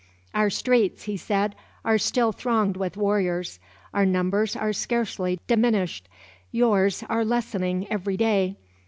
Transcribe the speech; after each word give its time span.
"Our 0.33 0.49
streets," 0.49 1.03
he 1.03 1.15
said, 1.15 1.53
"are 1.85 1.99
still 1.99 2.31
thronged 2.31 2.75
with 2.75 2.97
warriors. 2.97 3.59
Our 3.93 4.03
numbers 4.03 4.55
are 4.55 4.73
scarcely 4.73 5.39
diminished. 5.45 6.09
Yours 6.51 7.03
are 7.07 7.23
lessening 7.23 7.85
every 7.91 8.17
day. 8.17 8.55